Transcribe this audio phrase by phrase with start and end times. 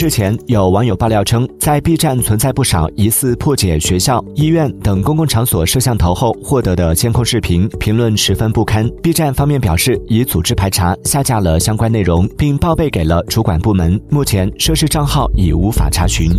[0.00, 8.88] 之前有网友爆料称在 b 站存在不少疑似破解学校医院等公共场所摄像头后获得的监控视频评论十分不堪。
[9.02, 16.30] B 站方面表示已组织排查下架了相关内容并报备给了主管部门目前涉事账号已无法查询。